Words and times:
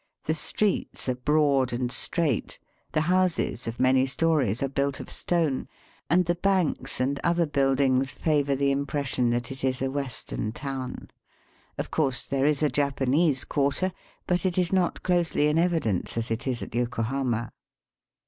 The 0.23 0.33
streets 0.33 1.07
are 1.09 1.13
broad 1.15 1.71
and 1.71 1.91
straight, 1.91 2.57
the 2.91 3.01
houses 3.01 3.67
of 3.67 3.79
many 3.79 4.07
stories, 4.07 4.63
are 4.63 4.67
built 4.67 4.99
of 4.99 5.11
stone, 5.11 5.67
and 6.09 6.25
the 6.25 6.33
banks 6.33 6.99
and 6.99 7.19
other 7.23 7.45
pubhc 7.45 7.51
buildings 7.51 8.11
favour 8.11 8.55
the 8.55 8.71
impression 8.71 9.29
that 9.29 9.51
it 9.51 9.63
is 9.63 9.79
a 9.79 9.91
Western 9.91 10.53
town. 10.53 11.11
Of 11.77 11.91
course 11.91 12.25
there 12.25 12.45
Is 12.47 12.63
a 12.63 12.67
Japanese 12.69 13.43
quarter, 13.43 13.91
but 14.25 14.43
it 14.43 14.57
is 14.57 14.73
not 14.73 15.03
closely 15.03 15.45
in 15.49 15.59
evidence 15.59 16.17
as 16.17 16.31
it 16.31 16.47
is 16.47 16.63
at 16.63 16.73
Yokohama. 16.73 17.51